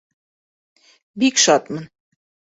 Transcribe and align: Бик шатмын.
Бик 1.23 1.35
шатмын. 1.43 1.85